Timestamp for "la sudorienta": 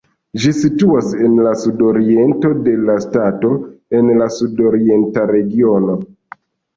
4.23-5.27